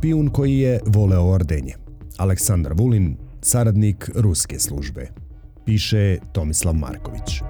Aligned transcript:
špijun 0.00 0.28
koji 0.28 0.58
je 0.58 0.80
voleo 0.86 1.24
ordenje. 1.24 1.74
Aleksandar 2.16 2.72
Vulin, 2.76 3.16
saradnik 3.42 4.10
ruske 4.14 4.58
službe. 4.58 5.08
Piše 5.64 6.18
Tomislav 6.32 6.74
Marković. 6.74 7.42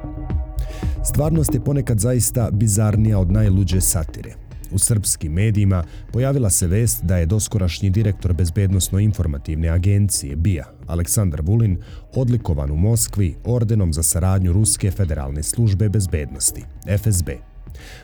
Stvarnost 1.04 1.54
je 1.54 1.64
ponekad 1.64 1.98
zaista 1.98 2.50
bizarnija 2.52 3.18
od 3.18 3.32
najluđe 3.32 3.80
satire. 3.80 4.34
U 4.72 4.78
srpskim 4.78 5.32
medijima 5.32 5.84
pojavila 6.12 6.50
se 6.50 6.66
vest 6.66 7.04
da 7.04 7.16
je 7.16 7.26
doskorašnji 7.26 7.90
direktor 7.90 8.34
Bezbednostno-informativne 8.34 9.68
agencije 9.68 10.36
BIA, 10.36 10.64
Aleksandar 10.86 11.40
Vulin, 11.44 11.78
odlikovan 12.14 12.70
u 12.70 12.76
Moskvi 12.76 13.34
ordenom 13.44 13.92
za 13.92 14.02
saradnju 14.02 14.52
Ruske 14.52 14.90
federalne 14.90 15.42
službe 15.42 15.88
bezbednosti, 15.88 16.64
FSB. 16.98 17.49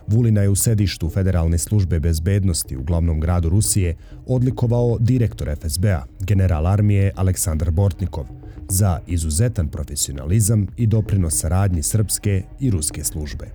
Vulina 0.06 0.42
je 0.42 0.48
u 0.48 0.54
sedištu 0.54 1.10
Federalne 1.10 1.58
službe 1.58 2.00
bezbednosti 2.00 2.76
u 2.76 2.82
glavnom 2.82 3.20
gradu 3.20 3.48
Rusije 3.48 3.96
odlikovao 4.26 4.98
direktor 5.00 5.56
FSB-a, 5.60 6.04
general 6.20 6.66
armije 6.66 7.12
Aleksandar 7.16 7.70
Bortnikov, 7.70 8.26
za 8.68 9.00
izuzetan 9.06 9.68
profesionalizam 9.68 10.66
i 10.76 10.86
doprinos 10.86 11.38
saradnji 11.38 11.82
srpske 11.82 12.42
i 12.60 12.70
ruske 12.70 13.04
službe. 13.04 13.46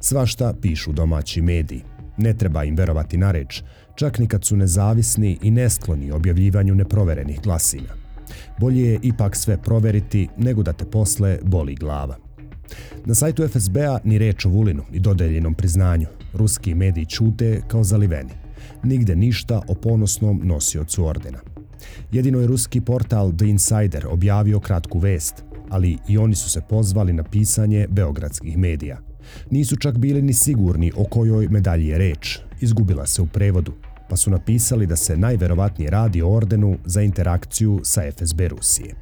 Svašta 0.00 0.54
pišu 0.62 0.92
domaći 0.92 1.42
mediji. 1.42 1.82
Ne 2.16 2.34
treba 2.34 2.64
im 2.64 2.76
verovati 2.76 3.16
na 3.16 3.30
reč, 3.30 3.62
čak 3.94 4.18
ni 4.18 4.26
kad 4.26 4.44
su 4.44 4.56
nezavisni 4.56 5.38
i 5.42 5.50
neskloni 5.50 6.12
objavljivanju 6.12 6.74
neproverenih 6.74 7.40
glasina. 7.40 7.88
Bolje 8.60 8.82
je 8.82 8.98
ipak 9.02 9.36
sve 9.36 9.62
proveriti 9.62 10.28
nego 10.36 10.62
da 10.62 10.72
te 10.72 10.84
posle 10.84 11.38
boli 11.42 11.74
glava. 11.74 12.27
Na 13.04 13.14
sajtu 13.14 13.48
FSB-a 13.48 13.98
ni 14.04 14.18
reč 14.18 14.44
o 14.46 14.48
Vulinu 14.48 14.82
i 14.92 15.00
dodeljenom 15.00 15.54
priznanju. 15.54 16.06
Ruski 16.32 16.74
mediji 16.74 17.06
čute 17.06 17.60
kao 17.68 17.84
zaliveni. 17.84 18.32
Nigde 18.82 19.16
ništa 19.16 19.62
o 19.68 19.74
ponosnom 19.74 20.40
nosiocu 20.44 21.04
ordena. 21.04 21.38
Jedino 22.12 22.40
je 22.40 22.46
ruski 22.46 22.80
portal 22.80 23.32
The 23.36 23.46
Insider 23.46 24.06
objavio 24.06 24.60
kratku 24.60 24.98
vest, 24.98 25.44
ali 25.68 25.98
i 26.08 26.18
oni 26.18 26.34
su 26.34 26.50
se 26.50 26.60
pozvali 26.68 27.12
na 27.12 27.22
pisanje 27.22 27.86
beogradskih 27.90 28.58
medija. 28.58 28.98
Nisu 29.50 29.76
čak 29.76 29.98
bili 29.98 30.22
ni 30.22 30.32
sigurni 30.32 30.92
o 30.96 31.04
kojoj 31.04 31.48
medalji 31.48 31.86
je 31.86 31.98
reč, 31.98 32.38
izgubila 32.60 33.06
se 33.06 33.22
u 33.22 33.26
prevodu, 33.26 33.72
pa 34.08 34.16
su 34.16 34.30
napisali 34.30 34.86
da 34.86 34.96
se 34.96 35.16
najverovatnije 35.16 35.90
radi 35.90 36.22
o 36.22 36.30
ordenu 36.30 36.78
za 36.84 37.02
interakciju 37.02 37.80
sa 37.84 38.02
FSB 38.10 38.40
Rusije. 38.48 38.94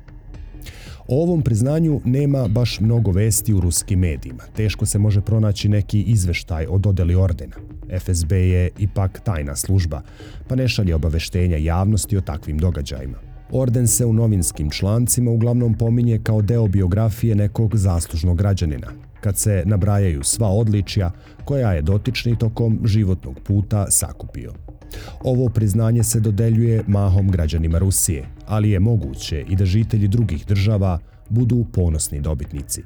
O 1.09 1.23
ovom 1.23 1.43
priznanju 1.43 2.01
nema 2.05 2.49
baš 2.49 2.81
mnogo 2.81 3.11
vesti 3.11 3.55
u 3.55 3.61
ruskim 3.61 3.99
medijima. 3.99 4.43
Teško 4.57 4.87
se 4.87 4.99
može 4.99 5.21
pronaći 5.21 5.69
neki 5.69 6.03
izveštaj 6.03 6.67
o 6.71 6.79
dodeli 6.79 7.15
ordena. 7.15 7.57
FSB 8.01 8.33
je 8.33 8.71
ipak 8.79 9.21
tajna 9.25 9.57
služba, 9.57 10.03
pa 10.49 10.55
ne 10.55 10.69
šalje 10.69 10.95
obaveštenja 10.95 11.57
javnosti 11.57 12.17
o 12.17 12.21
takvim 12.21 12.59
događajima. 12.59 13.19
Orden 13.51 13.87
se 13.87 14.07
u 14.07 14.13
novinskim 14.13 14.71
člancima 14.71 15.31
uglavnom 15.31 15.75
pominje 15.75 16.21
kao 16.23 16.43
deo 16.43 16.69
biografije 16.69 17.35
nekog 17.35 17.77
zaslužnog 17.77 18.39
građanina, 18.39 18.89
kad 19.21 19.39
se 19.39 19.63
nabrajaju 19.67 20.23
sva 20.23 20.49
odličja 20.49 21.11
koja 21.45 21.73
je 21.73 21.83
dotični 21.83 22.39
tokom 22.39 22.81
životnog 22.85 23.41
puta 23.41 23.87
sakupio. 23.91 24.66
Ovo 25.21 25.49
priznanje 25.49 26.03
se 26.03 26.21
dodeljuje 26.21 26.85
mahom 26.87 27.31
građanima 27.31 27.79
Rusije, 27.79 28.25
ali 28.47 28.71
je 28.71 28.81
moguće 28.81 29.45
i 29.49 29.57
da 29.57 29.65
žitelji 29.65 30.09
drugih 30.09 30.47
država 30.47 30.99
budu 31.29 31.65
ponosni 31.73 32.21
dobitnici. 32.21 32.83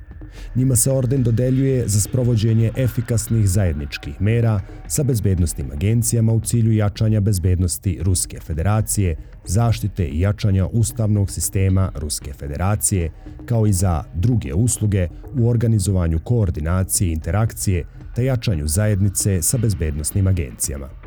Njima 0.54 0.76
se 0.76 0.92
orden 0.92 1.22
dodeljuje 1.22 1.88
za 1.88 2.00
sprovođenje 2.00 2.70
efikasnih 2.76 3.48
zajedničkih 3.48 4.20
mera 4.20 4.60
sa 4.88 5.02
bezbednostnim 5.02 5.70
agencijama 5.72 6.32
u 6.32 6.40
cilju 6.40 6.72
jačanja 6.72 7.20
bezbednosti 7.20 7.98
Ruske 8.02 8.40
federacije, 8.40 9.16
zaštite 9.46 10.06
i 10.06 10.20
jačanja 10.20 10.66
ustavnog 10.66 11.30
sistema 11.30 11.92
Ruske 11.94 12.32
federacije, 12.32 13.10
kao 13.46 13.66
i 13.66 13.72
za 13.72 14.04
druge 14.14 14.54
usluge 14.54 15.08
u 15.38 15.48
organizovanju 15.48 16.18
koordinacije 16.24 17.08
i 17.08 17.12
interakcije 17.12 17.84
te 18.14 18.24
jačanju 18.24 18.66
zajednice 18.66 19.42
sa 19.42 19.58
bezbednostnim 19.58 20.26
agencijama. 20.26 20.99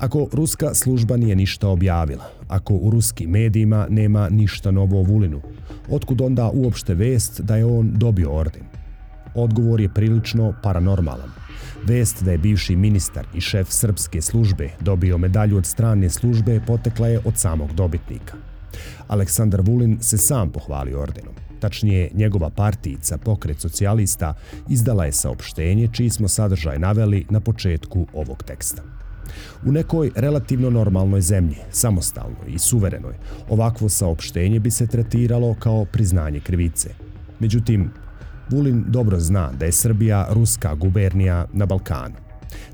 Ako 0.00 0.28
ruska 0.32 0.74
služba 0.74 1.16
nije 1.16 1.36
ništa 1.36 1.68
objavila, 1.68 2.24
ako 2.48 2.74
u 2.74 2.90
ruskim 2.90 3.30
medijima 3.30 3.86
nema 3.90 4.28
ništa 4.28 4.70
novo 4.70 5.00
o 5.00 5.02
Vulinu, 5.02 5.40
otkud 5.90 6.20
onda 6.20 6.50
uopšte 6.54 6.94
vest 6.94 7.40
da 7.40 7.56
je 7.56 7.64
on 7.64 7.90
dobio 7.94 8.32
orden? 8.32 8.62
Odgovor 9.34 9.80
je 9.80 9.94
prilično 9.94 10.54
paranormalan. 10.62 11.30
Vest 11.84 12.22
da 12.22 12.32
je 12.32 12.38
bivši 12.38 12.76
ministar 12.76 13.26
i 13.34 13.40
šef 13.40 13.68
srpske 13.70 14.22
službe 14.22 14.70
dobio 14.80 15.18
medalju 15.18 15.56
od 15.56 15.66
strane 15.66 16.10
službe 16.10 16.60
potekla 16.66 17.08
je 17.08 17.20
od 17.24 17.38
samog 17.38 17.72
dobitnika. 17.72 18.34
Aleksandar 19.08 19.60
Vulin 19.60 19.98
se 20.00 20.18
sam 20.18 20.50
pohvalio 20.50 21.02
ordenom. 21.02 21.34
Tačnije, 21.60 22.10
njegova 22.14 22.50
partijica, 22.50 23.18
pokret 23.18 23.60
socijalista, 23.60 24.34
izdala 24.68 25.04
je 25.04 25.12
saopštenje 25.12 25.88
čiji 25.92 26.10
smo 26.10 26.28
sadržaj 26.28 26.78
naveli 26.78 27.26
na 27.30 27.40
početku 27.40 28.06
ovog 28.12 28.42
teksta. 28.42 28.82
U 29.66 29.72
nekoj 29.72 30.10
relativno 30.16 30.70
normalnoj 30.70 31.20
zemlji, 31.20 31.56
samostalnoj 31.70 32.48
i 32.48 32.58
suverenoj, 32.58 33.14
ovakvo 33.48 33.88
saopštenje 33.88 34.60
bi 34.60 34.70
se 34.70 34.86
tretiralo 34.86 35.54
kao 35.58 35.84
priznanje 35.84 36.40
krivice. 36.40 36.94
Međutim, 37.38 37.90
Vulin 38.50 38.84
dobro 38.88 39.20
zna 39.20 39.52
da 39.52 39.64
je 39.64 39.72
Srbija 39.72 40.26
ruska 40.30 40.74
gubernija 40.74 41.46
na 41.52 41.66
Balkanu, 41.66 42.14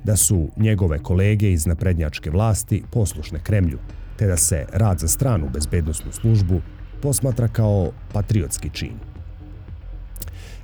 da 0.04 0.16
su 0.16 0.48
njegove 0.56 0.98
kolege 0.98 1.52
iz 1.52 1.66
naprednjačke 1.66 2.30
vlasti 2.30 2.82
poslušne 2.92 3.40
Kremlju, 3.42 3.78
te 4.16 4.26
da 4.26 4.36
se 4.36 4.66
rad 4.72 4.98
za 4.98 5.08
stranu 5.08 5.50
bezbednostnu 5.52 6.12
službu 6.12 6.60
posmatra 7.02 7.48
kao 7.48 7.92
patriotski 8.12 8.70
čin. 8.70 9.15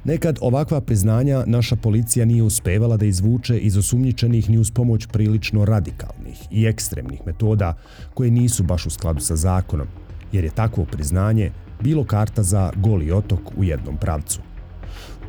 Nekad 0.05 0.39
ovakva 0.41 0.81
priznanja 0.81 1.45
naša 1.47 1.77
policija 1.77 2.25
nije 2.25 2.43
uspevala 2.43 2.97
da 2.97 3.05
izvuče 3.05 3.59
iz 3.59 3.77
osumnjičenih 3.77 4.51
ni 4.51 4.59
uz 4.59 4.71
pomoć 4.71 5.07
prilično 5.07 5.65
radikalnih 5.65 6.39
i 6.51 6.67
ekstremnih 6.67 7.21
metoda 7.27 7.75
koje 8.15 8.31
nisu 8.31 8.63
baš 8.63 8.87
u 8.87 8.91
skladu 8.91 9.21
sa 9.21 9.37
zakonom, 9.37 9.87
jer 10.33 10.45
je 10.45 10.51
takvo 10.51 10.85
priznanje 10.85 11.51
bilo 11.81 12.05
karta 12.05 12.43
za 12.43 12.73
goli 12.77 13.13
otok 13.13 13.41
u 13.57 13.65
jednom 13.65 13.97
pravcu. 13.97 14.41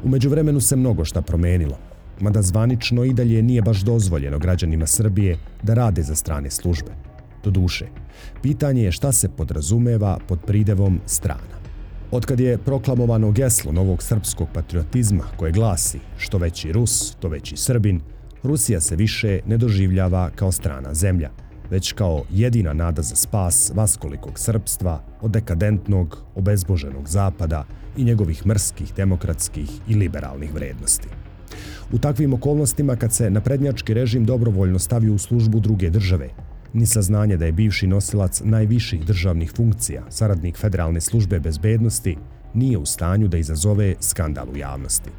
Umeđu 0.03 0.29
vremenu 0.29 0.61
se 0.61 0.75
mnogo 0.75 1.05
šta 1.05 1.22
promenilo, 1.22 1.78
mada 2.19 2.41
zvanično 2.41 3.03
i 3.03 3.13
dalje 3.13 3.41
nije 3.41 3.61
baš 3.61 3.81
dozvoljeno 3.81 4.40
građanima 4.40 4.88
Srbije 4.88 5.38
da 5.63 5.73
rade 5.73 6.03
za 6.03 6.16
strane 6.16 6.50
službe. 6.50 6.91
Do 7.44 7.51
duše, 7.51 7.85
pitanje 8.41 8.84
je 8.84 8.91
šta 8.91 9.11
se 9.11 9.29
podrazumeva 9.29 10.19
pod 10.28 10.40
pridevom 10.47 11.00
strana. 11.05 11.62
Otkad 12.13 12.40
je 12.40 12.57
proklamovano 12.57 13.31
geslo 13.31 13.72
novog 13.72 14.03
srpskog 14.03 14.47
patriotizma 14.53 15.24
koje 15.38 15.51
glasi 15.51 16.00
što 16.18 16.38
veći 16.38 16.72
Rus, 16.72 17.16
to 17.16 17.28
veći 17.28 17.57
Srbin, 17.57 18.01
Rusija 18.44 18.81
se 18.81 18.96
više 18.96 19.40
ne 19.46 19.57
doživljava 19.57 20.29
kao 20.35 20.52
strana 20.52 20.94
zemlja, 20.94 21.29
već 21.69 21.91
kao 21.91 22.23
jedina 22.31 22.73
nada 22.73 23.02
za 23.02 23.16
spas 23.16 23.72
vaskolikog 23.75 24.40
srpstva 24.40 25.03
od 25.22 25.31
dekadentnog, 25.31 26.18
obezboženog 26.35 27.09
zapada 27.09 27.66
i 27.97 28.03
njegovih 28.03 28.46
mrskih, 28.46 28.94
demokratskih 28.96 29.69
i 29.88 29.96
liberalnih 29.96 30.53
vrednosti. 30.53 31.07
U 31.91 31.97
takvim 31.97 32.34
okolnostima 32.34 32.96
kad 32.96 33.13
se 33.13 33.29
naprednjački 33.29 33.94
režim 33.94 34.25
dobrovoljno 34.25 34.79
stavi 34.79 35.09
u 35.09 35.18
službu 35.18 35.59
druge 35.59 35.90
države, 35.90 36.29
ni 36.73 36.85
saznanje 36.85 37.38
da 37.38 37.45
je 37.45 37.51
bivši 37.51 37.88
nosilac 37.88 38.41
najviših 38.45 39.06
državnih 39.06 39.51
funkcija, 39.56 40.03
saradnik 40.09 40.57
Federalne 40.57 41.01
službe 41.01 41.39
bezbednosti, 41.39 42.17
nije 42.53 42.78
u 42.78 42.85
stanju 42.85 43.28
da 43.28 43.38
izazove 43.38 43.95
skandal 44.00 44.50
u 44.53 44.57
javnosti. 44.57 45.09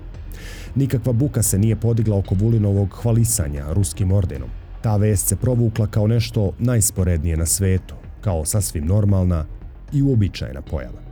Nikakva 0.74 1.12
buka 1.12 1.42
se 1.42 1.58
nije 1.58 1.76
podigla 1.76 2.18
oko 2.18 2.34
Vulinovog 2.34 2.98
hvalisanja 3.02 3.72
ruskim 3.72 4.12
ordenom. 4.12 4.48
Ta 4.82 4.96
vest 4.96 5.28
se 5.28 5.36
provukla 5.36 5.86
kao 5.86 6.06
nešto 6.06 6.52
najsporednije 6.58 7.36
na 7.36 7.46
svetu, 7.46 7.94
kao 8.20 8.44
sasvim 8.44 8.86
normalna 8.86 9.44
i 9.92 10.02
uobičajena 10.02 10.62
pojava. 10.62 11.04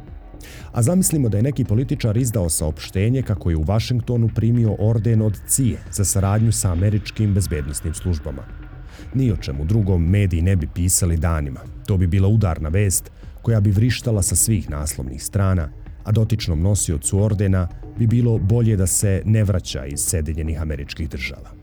A 0.73 0.83
zamislimo 0.83 1.29
da 1.29 1.37
je 1.37 1.43
neki 1.43 1.65
političar 1.65 2.17
izdao 2.17 2.49
saopštenje 2.49 3.23
kako 3.23 3.51
je 3.51 3.57
u 3.57 3.63
Vašingtonu 3.63 4.29
primio 4.35 4.77
orden 4.79 5.23
od 5.23 5.41
CIA 5.47 5.79
za 5.93 6.05
saradnju 6.05 6.53
sa 6.53 6.73
američkim 6.73 7.35
bezbednostnim 7.35 7.95
službama– 7.95 8.43
Ni 9.15 9.33
o 9.33 9.37
čemu 9.37 9.65
drugom 9.65 10.11
mediji 10.11 10.43
ne 10.43 10.57
bi 10.57 10.69
pisali 10.75 11.17
danima. 11.17 11.61
To 11.87 11.97
bi 11.97 12.07
bila 12.07 12.29
udarna 12.29 12.69
vest 12.69 13.11
koja 13.43 13.61
bi 13.61 13.71
vrištala 13.71 14.23
sa 14.23 14.37
svih 14.37 14.71
naslovnih 14.71 15.25
strana, 15.25 15.69
a 16.05 16.13
dotičnom 16.13 16.63
nosiocu 16.63 17.19
ordena 17.19 17.69
bi 17.99 18.07
bilo 18.07 18.39
bolje 18.39 18.77
da 18.77 18.87
se 18.87 19.23
ne 19.25 19.45
vraća 19.45 19.87
iz 19.87 20.01
Sjedinjenih 20.01 20.63
američkih 20.63 21.09
država. 21.09 21.63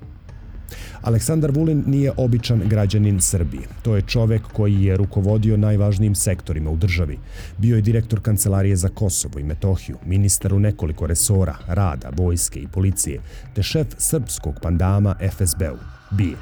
Aleksandar 1.02 1.52
Vulin 1.52 1.84
nije 1.88 2.12
običan 2.18 2.62
građanin 2.66 3.22
Srbije. 3.22 3.62
To 3.82 3.96
je 3.96 4.02
čovek 4.02 4.42
koji 4.54 4.84
je 4.84 4.98
rukovodio 4.98 5.58
najvažnijim 5.58 6.16
sektorima 6.16 6.72
u 6.72 6.78
državi. 6.78 7.18
Bio 7.58 7.76
je 7.76 7.82
direktor 7.82 8.22
Kancelarije 8.22 8.76
za 8.76 8.90
Kosovo 8.90 9.40
i 9.40 9.44
Metohiju, 9.44 9.98
ministar 10.06 10.54
u 10.54 10.60
nekoliko 10.60 11.08
resora, 11.08 11.56
rada, 11.68 12.10
vojske 12.18 12.60
i 12.60 12.68
policije, 12.68 13.20
te 13.56 13.64
šef 13.64 13.88
srpskog 13.98 14.56
pandama 14.62 15.16
FSB-u 15.32 15.99
bije. 16.12 16.36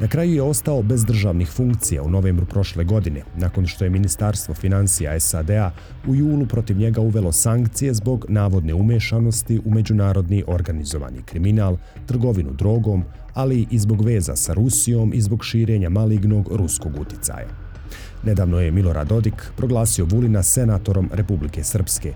Na 0.00 0.08
kraju 0.08 0.34
je 0.34 0.42
ostao 0.42 0.82
bez 0.82 1.04
državnih 1.04 1.48
funkcija 1.48 2.02
u 2.02 2.10
novembru 2.10 2.46
prošle 2.46 2.84
godine, 2.84 3.22
nakon 3.36 3.66
što 3.66 3.84
je 3.84 3.90
Ministarstvo 3.90 4.54
financija 4.54 5.20
SAD-a 5.20 5.70
u 6.06 6.14
julu 6.14 6.46
protiv 6.46 6.76
njega 6.76 7.00
uvelo 7.00 7.32
sankcije 7.32 7.94
zbog 7.94 8.26
navodne 8.28 8.74
umešanosti 8.74 9.60
u 9.64 9.70
međunarodni 9.70 10.44
organizovani 10.46 11.22
kriminal, 11.22 11.76
trgovinu 12.06 12.52
drogom, 12.52 13.04
ali 13.34 13.66
i 13.70 13.78
zbog 13.78 14.04
veza 14.04 14.36
sa 14.36 14.54
Rusijom 14.54 15.12
i 15.14 15.20
zbog 15.20 15.44
širenja 15.44 15.88
malignog 15.88 16.48
ruskog 16.52 16.92
uticaja. 17.00 17.48
Nedavno 18.24 18.60
je 18.60 18.70
Milorad 18.70 19.08
Dodik 19.08 19.52
proglasio 19.56 20.04
Vulina 20.04 20.42
senatorom 20.42 21.10
Republike 21.12 21.64
Srpske, 21.64 22.12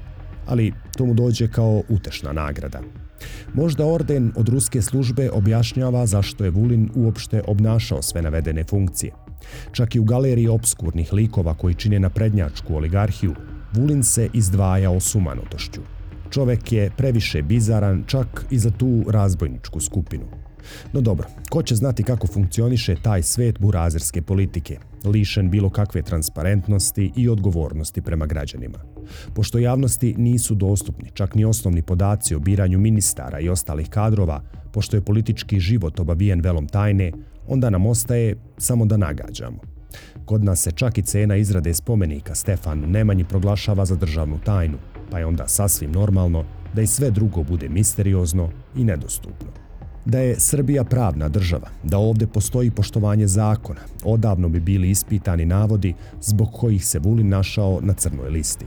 ali 0.46 0.72
to 0.96 1.06
mu 1.06 1.14
dođe 1.14 1.48
kao 1.48 1.82
utešna 1.88 2.32
nagrada. 2.32 2.80
Možda 3.54 3.86
orden 3.86 4.32
od 4.36 4.48
ruske 4.48 4.82
službe 4.82 5.30
objašnjava 5.30 6.06
zašto 6.06 6.44
je 6.44 6.50
Vulin 6.50 6.90
uopšte 6.94 7.42
obnašao 7.46 8.02
sve 8.02 8.22
navedene 8.22 8.64
funkcije. 8.64 9.12
Čak 9.72 9.94
i 9.94 10.00
u 10.00 10.04
galeriji 10.04 10.48
obskurnih 10.48 11.12
likova 11.12 11.54
koji 11.54 11.74
čine 11.74 11.98
na 12.00 12.10
prednjačku 12.10 12.74
oligarhiju, 12.74 13.34
Vulin 13.72 14.02
se 14.02 14.28
izdvaja 14.32 14.90
osumanutošću. 14.90 15.80
Čovek 16.30 16.72
je 16.72 16.90
previše 16.96 17.42
bizaran 17.42 18.04
čak 18.06 18.46
i 18.50 18.58
za 18.58 18.70
tu 18.70 19.04
razbojničku 19.08 19.80
skupinu. 19.80 20.24
No 20.92 21.00
dobro, 21.00 21.26
ko 21.50 21.62
će 21.62 21.74
znati 21.74 22.02
kako 22.02 22.26
funkcioniše 22.26 22.96
taj 23.02 23.22
svet 23.22 23.58
burazerske 23.58 24.22
politike, 24.22 24.78
lišen 25.04 25.50
bilo 25.50 25.70
kakve 25.70 26.02
transparentnosti 26.02 27.12
i 27.16 27.28
odgovornosti 27.28 28.02
prema 28.02 28.26
građanima. 28.26 28.78
Pošto 29.34 29.58
javnosti 29.58 30.14
nisu 30.18 30.54
dostupni 30.54 31.10
čak 31.14 31.34
ni 31.34 31.44
osnovni 31.44 31.82
podaci 31.82 32.34
o 32.34 32.38
biranju 32.38 32.78
ministara 32.78 33.40
i 33.40 33.48
ostalih 33.48 33.88
kadrova, 33.88 34.42
pošto 34.72 34.96
je 34.96 35.04
politički 35.04 35.60
život 35.60 36.00
obavijen 36.00 36.40
velom 36.40 36.68
tajne, 36.68 37.12
onda 37.46 37.70
nam 37.70 37.86
ostaje 37.86 38.36
samo 38.58 38.86
da 38.86 38.96
nagađamo. 38.96 39.58
Kod 40.24 40.44
nas 40.44 40.60
se 40.60 40.70
čak 40.70 40.98
i 40.98 41.02
cena 41.02 41.36
izrade 41.36 41.74
spomenika 41.74 42.34
Stefanu 42.34 42.86
Nemanji 42.86 43.24
proglašava 43.24 43.84
za 43.84 43.96
državnu 43.96 44.38
tajnu, 44.44 44.78
pa 45.10 45.18
je 45.18 45.26
onda 45.26 45.48
sasvim 45.48 45.92
normalno 45.92 46.44
da 46.74 46.82
i 46.82 46.86
sve 46.86 47.10
drugo 47.10 47.42
bude 47.42 47.68
misteriozno 47.68 48.50
i 48.76 48.84
nedostupno 48.84 49.61
da 50.04 50.18
je 50.18 50.40
Srbija 50.40 50.84
pravna 50.84 51.28
država, 51.28 51.68
da 51.82 51.98
ovde 51.98 52.26
postoji 52.26 52.70
poštovanje 52.70 53.26
zakona, 53.26 53.80
odavno 54.04 54.48
bi 54.48 54.60
bili 54.60 54.90
ispitani 54.90 55.44
navodi 55.46 55.94
zbog 56.20 56.52
kojih 56.52 56.86
se 56.86 56.98
Vulin 56.98 57.28
našao 57.28 57.78
na 57.82 57.94
crnoj 57.94 58.30
listi. 58.30 58.66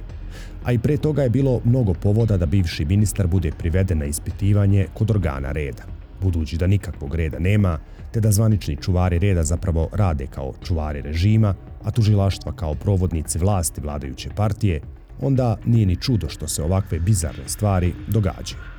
A 0.63 0.71
i 0.71 0.79
pre 0.79 0.97
toga 0.97 1.23
je 1.23 1.29
bilo 1.29 1.61
mnogo 1.63 1.93
povoda 1.93 2.37
da 2.37 2.45
bivši 2.45 2.85
ministar 2.85 3.27
bude 3.27 3.51
priveden 3.51 3.97
na 3.97 4.05
ispitivanje 4.05 4.87
kod 4.93 5.11
organa 5.11 5.51
reda. 5.51 5.83
Budući 6.21 6.57
da 6.57 6.67
nikakvog 6.67 7.15
reda 7.15 7.39
nema, 7.39 7.79
te 8.11 8.19
da 8.19 8.31
zvanični 8.31 8.77
čuvari 8.81 9.19
reda 9.19 9.43
zapravo 9.43 9.89
rade 9.93 10.27
kao 10.27 10.53
čuvari 10.63 11.01
režima, 11.01 11.55
a 11.83 11.91
tužilaštva 11.91 12.51
kao 12.51 12.75
provodnici 12.75 13.39
vlasti 13.39 13.81
vladajuće 13.81 14.29
partije, 14.35 14.81
onda 15.21 15.57
nije 15.65 15.85
ni 15.85 15.95
čudo 15.95 16.29
što 16.29 16.47
se 16.47 16.63
ovakve 16.63 16.99
bizarne 16.99 17.43
stvari 17.47 17.93
događaju. 18.07 18.74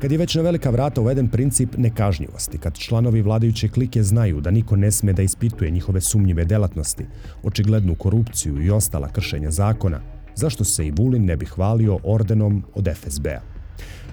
Kad 0.00 0.12
je 0.12 0.18
već 0.18 0.34
na 0.34 0.42
velika 0.42 0.70
vrata 0.70 1.00
uveden 1.00 1.28
princip 1.28 1.76
nekažnjivosti, 1.76 2.58
kad 2.58 2.78
članovi 2.78 3.22
vladajuće 3.22 3.68
klike 3.68 4.02
znaju 4.02 4.40
da 4.40 4.50
niko 4.50 4.76
ne 4.76 4.90
sme 4.90 5.12
da 5.12 5.22
ispituje 5.22 5.70
njihove 5.70 6.00
sumnjive 6.00 6.44
delatnosti, 6.44 7.06
očiglednu 7.42 7.94
korupciju 7.94 8.62
i 8.62 8.70
ostala 8.70 9.08
kršenja 9.08 9.50
zakona, 9.50 10.00
zašto 10.34 10.64
se 10.64 10.86
i 10.86 10.92
Bulin 10.92 11.24
ne 11.24 11.36
bi 11.36 11.46
hvalio 11.46 11.98
ordenom 12.04 12.64
od 12.74 12.88
FSB-a? 12.94 13.40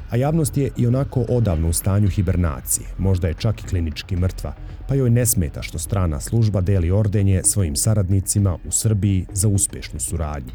A 0.10 0.16
javnost 0.16 0.58
je 0.58 0.72
i 0.78 0.88
onako 0.88 1.26
odavno 1.30 1.70
u 1.70 1.74
stanju 1.74 2.10
hibernacije, 2.10 2.88
možda 2.98 3.28
je 3.28 3.34
čak 3.34 3.64
i 3.64 3.68
klinički 3.68 4.16
mrtva, 4.16 4.54
pa 4.88 4.96
joj 4.96 5.10
ne 5.10 5.26
smeta 5.26 5.62
što 5.62 5.80
strana 5.80 6.20
služba 6.20 6.62
deli 6.62 6.92
ordenje 6.92 7.42
svojim 7.44 7.76
saradnicima 7.76 8.58
u 8.68 8.72
Srbiji 8.72 9.26
za 9.34 9.48
uspješnu 9.48 10.00
suradnju. 10.00 10.52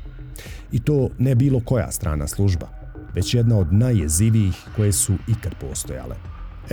I 0.72 0.80
to 0.80 1.08
ne 1.18 1.34
bilo 1.34 1.60
koja 1.60 1.92
strana 1.92 2.26
služba, 2.26 2.77
već 3.14 3.34
jedna 3.34 3.58
od 3.58 3.72
najjezivijih 3.72 4.56
koje 4.76 4.92
su 4.92 5.14
ikad 5.28 5.54
postojale. 5.60 6.16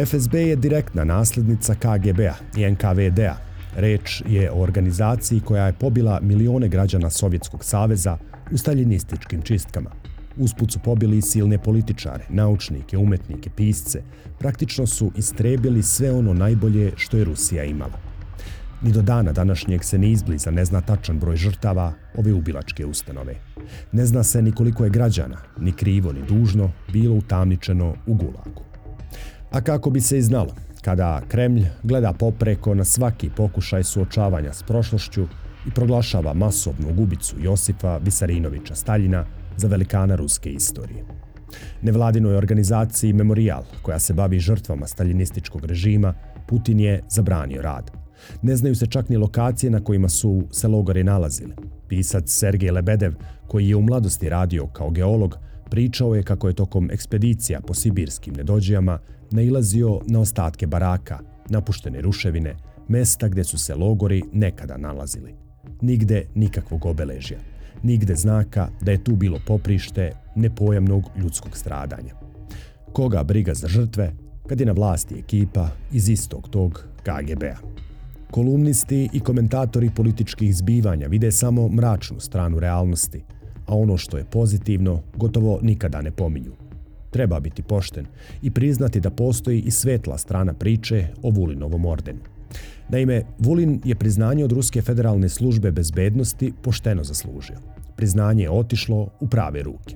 FSB 0.05 0.33
je 0.33 0.55
direktna 0.55 1.03
nasljednica 1.03 1.75
KGB-a 1.75 2.35
i 2.57 2.71
NKVD-a. 2.71 3.37
Reč 3.75 4.23
je 4.27 4.51
o 4.51 4.61
organizaciji 4.61 5.39
koja 5.39 5.65
je 5.65 5.73
pobila 5.73 6.19
milione 6.21 6.67
građana 6.67 7.09
Sovjetskog 7.09 7.65
saveza 7.65 8.17
u 8.51 8.57
staljinističkim 8.57 9.41
čistkama. 9.41 9.89
Usput 10.37 10.71
su 10.71 10.79
pobili 10.79 11.21
silne 11.21 11.57
političare, 11.57 12.25
naučnike, 12.29 12.97
umetnike, 12.97 13.49
pisce. 13.49 14.01
Praktično 14.39 14.87
su 14.87 15.11
istrebili 15.15 15.83
sve 15.83 16.11
ono 16.11 16.33
najbolje 16.33 16.91
što 16.95 17.17
je 17.17 17.23
Rusija 17.23 17.63
imala. 17.63 18.04
Ni 18.81 18.91
do 18.91 19.01
dana 19.01 19.31
današnjeg 19.31 19.83
se 19.83 19.97
ne 19.97 20.11
izbliza 20.11 20.51
ne 20.51 20.65
zna 20.65 20.81
tačan 20.81 21.19
broj 21.19 21.35
žrtava 21.35 21.93
ove 22.17 22.33
ubilačke 22.33 22.85
ustanove. 22.85 23.35
Ne 23.91 24.05
zna 24.05 24.23
se 24.23 24.41
ni 24.41 24.51
koliko 24.51 24.83
je 24.83 24.89
građana, 24.89 25.37
ni 25.59 25.71
krivo 25.71 26.13
ni 26.13 26.23
dužno, 26.27 26.71
bilo 26.93 27.15
utamničeno 27.15 27.95
u 28.07 28.13
gulagu. 28.13 28.63
A 29.51 29.61
kako 29.61 29.89
bi 29.89 30.01
se 30.01 30.17
i 30.17 30.21
znalo, 30.21 30.55
kada 30.81 31.21
Kremlj 31.27 31.65
gleda 31.83 32.13
popreko 32.13 32.75
na 32.75 32.85
svaki 32.85 33.29
pokušaj 33.29 33.83
suočavanja 33.83 34.53
s 34.53 34.63
prošlošću 34.63 35.27
i 35.67 35.71
proglašava 35.71 36.33
masovnu 36.33 36.93
gubicu 36.93 37.35
Josipa 37.39 37.97
Visarinovića 37.97 38.75
Staljina 38.75 39.25
za 39.57 39.67
velikana 39.67 40.15
ruske 40.15 40.51
istorije. 40.51 41.03
Nevladinoj 41.81 42.35
organizaciji 42.35 43.13
Memorial, 43.13 43.63
koja 43.81 43.99
se 43.99 44.13
bavi 44.13 44.39
žrtvama 44.39 44.87
staljinističkog 44.87 45.65
režima, 45.65 46.13
Putin 46.47 46.79
je 46.79 47.01
zabranio 47.09 47.61
rad– 47.61 47.91
Ne 48.41 48.55
znaju 48.55 48.75
se 48.75 48.85
čak 48.85 49.09
ni 49.09 49.17
lokacije 49.17 49.69
na 49.69 49.83
kojima 49.83 50.09
su 50.09 50.43
se 50.51 50.67
logori 50.67 51.03
nalazili. 51.03 51.53
Pisac 51.87 52.29
Sergej 52.29 52.71
Lebedev, 52.71 53.13
koji 53.47 53.69
je 53.69 53.75
u 53.75 53.81
mladosti 53.81 54.29
radio 54.29 54.67
kao 54.67 54.89
geolog, 54.89 55.37
pričao 55.69 56.15
je 56.15 56.23
kako 56.23 56.47
je 56.47 56.53
tokom 56.53 56.91
ekspedicija 56.91 57.61
po 57.61 57.73
sibirskim 57.73 58.33
nedođijama 58.33 58.99
nailazio 59.31 59.99
na 60.07 60.19
ostatke 60.19 60.67
baraka, 60.67 61.19
napuštene 61.49 62.01
ruševine, 62.01 62.55
mesta 62.87 63.27
gdje 63.27 63.43
su 63.43 63.57
se 63.57 63.75
logori 63.75 64.23
nekada 64.33 64.77
nalazili. 64.77 65.35
Nigde 65.81 66.27
nikakvog 66.35 66.85
obeležja, 66.85 67.37
nigde 67.83 68.15
znaka 68.15 68.69
da 68.81 68.91
je 68.91 69.03
tu 69.03 69.15
bilo 69.15 69.39
poprište 69.47 70.11
nepojamnog 70.35 71.03
ljudskog 71.17 71.57
stradanja. 71.57 72.13
Koga 72.93 73.23
briga 73.23 73.53
za 73.53 73.67
žrtve 73.67 74.13
kad 74.47 74.59
je 74.59 74.65
na 74.65 74.71
vlasti 74.71 75.15
ekipa 75.19 75.69
iz 75.91 76.09
istog 76.09 76.49
tog 76.49 76.83
KGB-a? 77.03 77.55
Kolumnisti 78.31 79.09
i 79.13 79.19
komentatori 79.19 79.89
političkih 79.95 80.55
zbivanja 80.55 81.07
vide 81.07 81.31
samo 81.31 81.67
mračnu 81.69 82.19
stranu 82.19 82.59
realnosti, 82.59 83.23
a 83.65 83.75
ono 83.77 83.97
što 83.97 84.17
je 84.17 84.25
pozitivno 84.25 85.01
gotovo 85.15 85.59
nikada 85.61 86.01
ne 86.01 86.11
pominju. 86.11 86.51
Treba 87.11 87.39
biti 87.39 87.63
pošten 87.63 88.05
i 88.41 88.51
priznati 88.51 88.99
da 88.99 89.09
postoji 89.09 89.61
i 89.61 89.71
svetla 89.71 90.17
strana 90.17 90.53
priče 90.53 91.07
o 91.23 91.29
Vulinovom 91.29 91.85
ordenu. 91.85 92.19
Naime, 92.89 93.23
Vulin 93.39 93.81
je 93.85 93.95
priznanje 93.95 94.43
od 94.45 94.51
Ruske 94.51 94.81
federalne 94.81 95.29
službe 95.29 95.71
bezbednosti 95.71 96.53
pošteno 96.61 97.03
zaslužio. 97.03 97.57
Priznanje 97.95 98.43
je 98.43 98.51
otišlo 98.51 99.09
u 99.19 99.27
prave 99.27 99.63
ruke. 99.63 99.95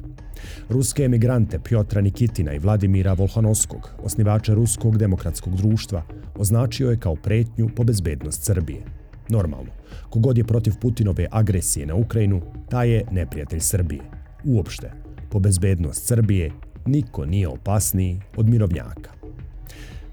Ruske 0.69 1.03
emigrante 1.03 1.59
Piotra 1.59 2.01
Nikitina 2.01 2.53
i 2.53 2.59
Vladimira 2.59 3.13
Volhanovskog, 3.13 3.89
osnivača 4.03 4.53
Ruskog 4.53 4.97
demokratskog 4.97 5.55
društva, 5.55 6.03
označio 6.35 6.89
je 6.89 6.99
kao 6.99 7.15
pretnju 7.15 7.69
po 7.75 7.83
bezbednost 7.83 8.43
Srbije. 8.43 8.81
Normalno, 9.29 9.71
kogod 10.09 10.37
je 10.37 10.43
protiv 10.43 10.73
Putinove 10.81 11.27
agresije 11.31 11.85
na 11.85 11.95
Ukrajinu, 11.95 12.41
taj 12.69 12.89
je 12.89 13.03
neprijatelj 13.11 13.59
Srbije. 13.59 14.01
Uopšte, 14.45 14.91
po 15.29 15.39
bezbednost 15.39 16.07
Srbije, 16.07 16.51
niko 16.85 17.25
nije 17.25 17.47
opasniji 17.47 18.21
od 18.37 18.49
mirovnjaka. 18.49 19.11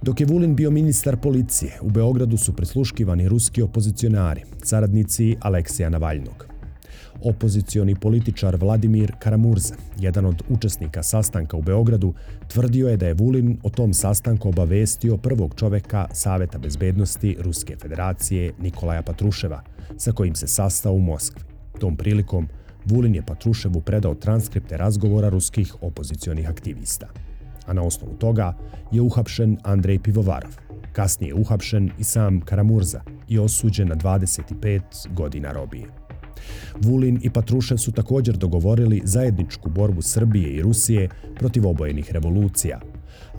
Dok 0.02 0.20
je 0.20 0.26
Vulin 0.26 0.56
bio 0.56 0.70
ministar 0.70 1.16
policije, 1.16 1.78
u 1.82 1.90
Beogradu 1.90 2.36
su 2.36 2.52
prisluškivani 2.52 3.28
ruski 3.28 3.62
opozicionari, 3.62 4.42
saradnici 4.62 5.36
Aleksija 5.40 5.88
Navalnog 5.90 6.55
opozicioni 7.22 7.94
političar 7.94 8.56
Vladimir 8.56 9.12
Karamurza, 9.18 9.74
jedan 9.98 10.26
od 10.26 10.42
učesnika 10.48 11.02
sastanka 11.02 11.56
u 11.56 11.62
Beogradu, 11.62 12.14
tvrdio 12.48 12.88
je 12.88 12.96
da 12.96 13.06
je 13.06 13.14
Vulin 13.14 13.58
o 13.62 13.70
tom 13.70 13.94
sastanku 13.94 14.48
obavestio 14.48 15.16
prvog 15.16 15.54
čoveka 15.56 16.08
Saveta 16.12 16.58
bezbednosti 16.58 17.36
Ruske 17.40 17.76
federacije 17.76 18.52
Nikolaja 18.58 19.02
Patruševa, 19.02 19.62
sa 19.96 20.12
kojim 20.12 20.34
se 20.34 20.46
sastao 20.46 20.92
u 20.92 21.00
Moskvi. 21.00 21.42
Tom 21.80 21.96
prilikom, 21.96 22.48
Vulin 22.84 23.14
je 23.14 23.26
Patruševu 23.26 23.80
predao 23.80 24.14
transkripte 24.14 24.76
razgovora 24.76 25.28
ruskih 25.28 25.74
opozicionih 25.80 26.48
aktivista. 26.48 27.06
A 27.66 27.72
na 27.72 27.82
osnovu 27.82 28.14
toga 28.14 28.54
je 28.92 29.00
uhapšen 29.00 29.58
Andrej 29.62 29.98
Pivovarov. 29.98 30.50
Kasnije 30.92 31.30
je 31.30 31.34
uhapšen 31.34 31.90
i 31.98 32.04
sam 32.04 32.40
Karamurza 32.40 33.00
i 33.28 33.38
osuđen 33.38 33.88
na 33.88 33.96
25 33.96 34.80
godina 35.14 35.52
robije. 35.52 36.05
Vulin 36.80 37.20
i 37.22 37.30
Patrušev 37.30 37.76
su 37.76 37.92
također 37.92 38.36
dogovorili 38.36 39.02
zajedničku 39.04 39.70
borbu 39.70 40.02
Srbije 40.02 40.50
i 40.50 40.62
Rusije 40.62 41.08
protiv 41.38 41.66
obojenih 41.66 42.12
revolucija. 42.12 42.80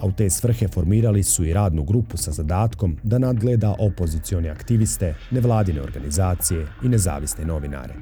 a 0.02 0.08
u 0.08 0.12
te 0.12 0.30
svrhe 0.30 0.68
formirali 0.68 1.24
su 1.24 1.46
i 1.46 1.54
radnu 1.54 1.84
grupu 1.84 2.18
sa 2.18 2.32
zadatkom 2.32 2.98
da 3.04 3.18
nadgleda 3.18 3.76
opozicione 3.80 4.50
aktiviste, 4.50 5.16
nevladine 5.32 5.82
organizacije 5.82 6.68
i 6.84 6.90
nezavisne 6.90 7.46
novinare. 7.46 7.94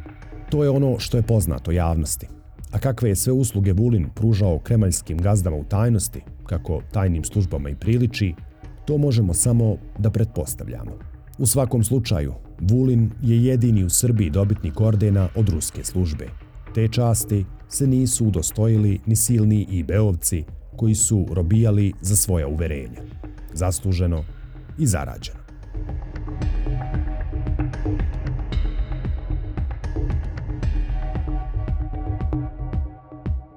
To 0.50 0.64
je 0.64 0.70
ono 0.70 1.00
što 1.00 1.18
je 1.18 1.24
poznato 1.24 1.72
javnosti. 1.72 2.28
A 2.72 2.80
kakve 2.80 3.10
je 3.10 3.16
sve 3.16 3.34
usluge 3.34 3.74
Vulin 3.74 4.10
pružao 4.16 4.60
kremaljskim 4.60 5.18
gazdama 5.18 5.58
u 5.58 5.64
tajnosti, 5.64 6.22
kako 6.46 6.82
tajnim 6.92 7.24
službama 7.24 7.70
i 7.70 7.76
priliči, 7.76 8.34
to 8.86 8.98
možemo 8.98 9.34
samo 9.34 9.78
da 9.98 10.12
pretpostavljamo. 10.12 10.92
U 11.38 11.46
svakom 11.46 11.84
slučaju, 11.84 12.34
Vulin 12.60 13.12
je 13.22 13.46
jedini 13.46 13.84
u 13.84 13.90
Srbiji 13.90 14.30
dobitnik 14.30 14.82
ordena 14.82 15.30
od 15.36 15.50
ruske 15.50 15.84
službe. 15.84 16.30
Te 16.76 16.88
časti 16.88 17.46
se 17.70 17.88
nisu 17.88 18.26
udostojili 18.26 19.00
ni 19.06 19.16
silni 19.16 19.68
i 19.70 19.84
beovci 19.84 20.44
koji 20.76 20.96
su 20.96 21.26
robijali 21.32 21.94
za 22.02 22.16
svoja 22.16 22.48
uverenja. 22.48 23.02
Zasluženo 23.54 24.24
i 24.78 24.88
zarađeno. 24.88 25.45